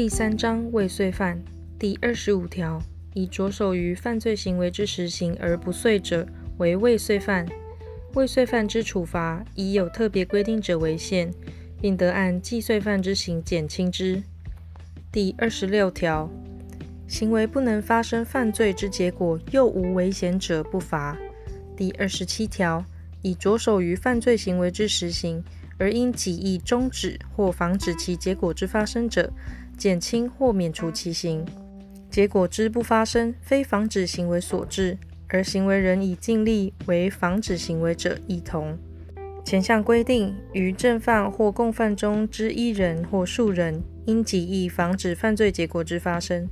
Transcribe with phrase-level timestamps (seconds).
[0.00, 1.38] 第三章未遂犯
[1.78, 6.26] 第二十五条，以着手于犯罪行为之实行而不遂者，
[6.56, 7.46] 为未遂犯。
[8.14, 11.30] 未遂犯之处罚，以有特别规定者为限，
[11.82, 14.22] 并得按既遂犯之刑减轻之。
[15.12, 16.30] 第二十六条，
[17.06, 21.14] 行为不能发生犯罪之结果，又无危险者，不罚。
[21.76, 22.82] 第二十七条，
[23.20, 25.44] 以着手于犯罪行为之实行，
[25.76, 29.30] 而因己意终止或防止其结果之发生者，
[29.80, 31.42] 减轻或免除其刑，
[32.10, 34.98] 结果之不发生，非防止行为所致，
[35.28, 38.76] 而行为人已尽力为防止行为者，亦同。
[39.42, 46.46] 前项规定，于正犯或共犯中之一人或数人，因己意防止犯罪结果之发生，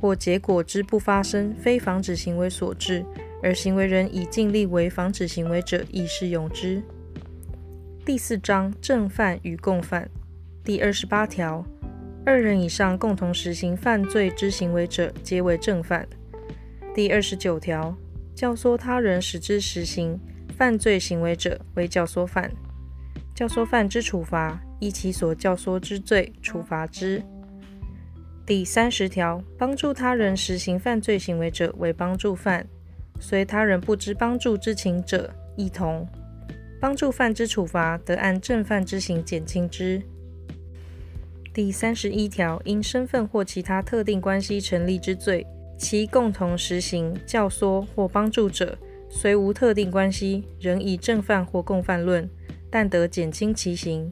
[0.00, 3.04] 或结果之不发生，非防止行为所致，
[3.44, 6.82] 而行为人已尽力为防止行为者，亦适用之。
[8.04, 10.10] 第四章正犯与共犯
[10.64, 11.64] 第二十八条。
[12.24, 16.06] 二人以上共同实行犯罪之行为者，皆为正犯。
[16.94, 17.96] 第二十九条，
[18.32, 20.16] 教唆他人使之实行
[20.56, 22.48] 犯罪行为者，为教唆犯。
[23.34, 27.20] 教唆犯之处罚，依其所教唆之罪处罚之。
[28.46, 32.64] 第三十条，帮助他人实行犯罪行为者，为帮助犯。
[33.18, 36.06] 随他人不知帮助之情者，亦同。
[36.80, 40.00] 帮助犯之处罚，得按正犯之刑减轻之。
[41.54, 48.78] 第三十一条，因身份或其他特定关系成立之罪，其共同实行、教唆或帮助者，
[49.10, 52.26] 虽无特定关系，仍以正犯或共犯论，
[52.70, 54.10] 但得减轻其刑。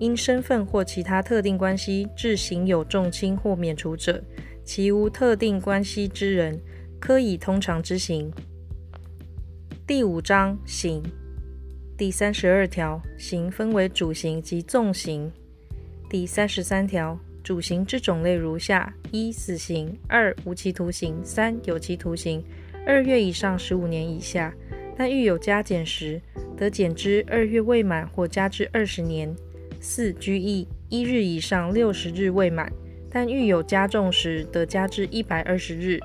[0.00, 4.20] 因身份或其他特定关系致刑有重轻或免除者，
[4.64, 6.60] 其无特定关系之人，
[6.98, 8.32] 科以通常之刑。
[9.86, 11.00] 第五章刑
[11.96, 15.30] 第三十二条，刑分为主刑及纵刑。
[16.08, 22.44] 第三十三条，主刑之种类如下：一、死刑；二、无期徒刑；三、有期徒刑，
[22.86, 24.54] 二月以上十五年以下。
[24.96, 26.20] 但遇有加减时，
[26.56, 29.34] 得减之二月未满或加之二十年。
[29.80, 32.72] 四、拘役，一日以上六十日未满，
[33.10, 35.98] 但遇有加重时，得加之一百二十日。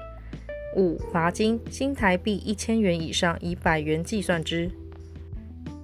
[0.75, 4.71] 五、罚金，新台币一千元以上，以百元计算之。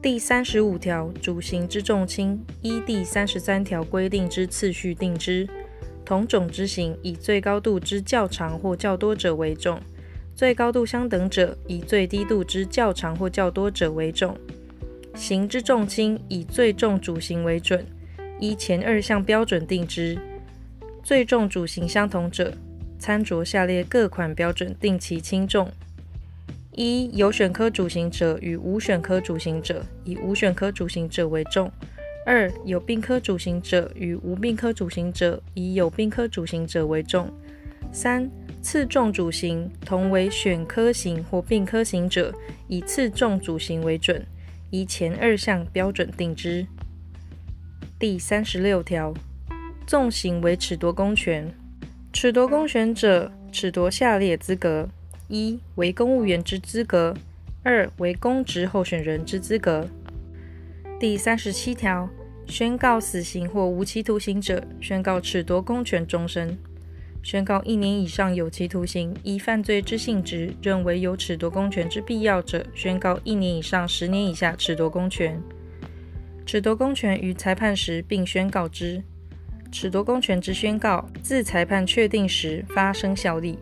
[0.06, 5.50] 第三十五条，主刑之重轻，依第三十三条规定之次序定之。
[6.06, 9.80] 同种之刑，以最高度之较长或较多者为重；
[10.36, 14.38] 最高度相等者，以最低度之较长或较多者为重。
[15.16, 17.84] 刑之重轻，以最重主刑为准，
[18.40, 20.16] 依前二项标准定之。
[21.04, 22.54] 最重主刑相同者，
[23.00, 25.68] 参酌下列各款标准定其轻重。
[26.75, 31.69] 一、有选科主刑者与无选科主刑者，以无选科主刑者为重；
[32.25, 37.28] 二、有病科主刑者与无病科主刑者，以有病科主刑者为重；
[37.94, 38.30] 三、
[38.62, 42.34] 次重主刑同为选科型或病科型者，
[42.68, 44.25] 以次重主刑为准，
[44.69, 46.68] 以前二项标准定之。
[47.97, 49.14] 第三十六条，
[49.88, 51.50] 纵刑为褫夺公权，
[52.12, 54.90] 褫夺公权者，褫夺下列资格。
[55.28, 57.16] 一为公务员之资格，
[57.63, 59.88] 二为公职候选人之资格。
[61.00, 62.08] 第三十七条，
[62.46, 66.50] 宣告死刑或无期徒刑者，宣告褫夺公权终身；
[67.24, 75.41] 宣告一年以上有期徒刑，依犯罪之性质认为有褫夺公权之必要者，宣告一年以上十年以下褫夺公权。
[76.46, 79.02] 褫夺公权于裁判时并宣告之，
[79.72, 83.58] 褫夺公权之宣告自裁判确定时发生效力。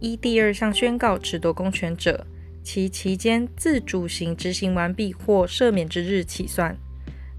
[0.00, 2.26] 依第二项宣告褫夺公权者，
[2.62, 6.74] 其期间自主刑执行完毕或赦免之日起算；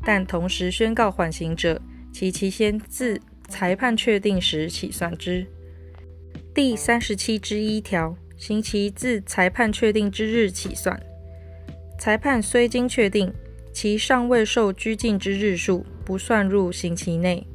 [0.06, 1.82] 但同时宣告缓刑者，
[2.14, 5.46] 其期间自裁判确定时起算之。
[6.54, 11.02] 第三十七之一条，刑期自裁判确定之日起算。
[11.98, 13.34] 裁判虽经确定，
[13.74, 17.46] 其尚未受拘禁之日数，不算入刑期内。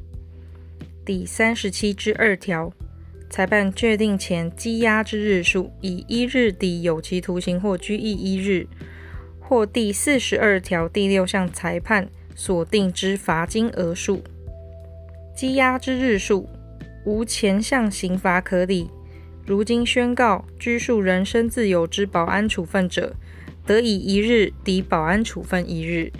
[1.05, 2.73] 第三十七之二条。
[3.29, 8.67] 裁判确定前羁押之日数，以一日抵有期徒刑或拘役一日，
[9.39, 14.23] 或第四十二条第六项裁判所定之罚金额数。
[15.35, 16.49] 羁押之日数
[17.05, 18.89] 无前项刑罚可理，
[19.45, 23.15] 如今宣告拘束人身自由之保安处分者，
[23.65, 26.11] 得以一日抵保安处分一日。